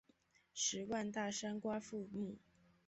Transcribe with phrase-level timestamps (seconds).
[0.51, 2.39] 十万大山瓜馥木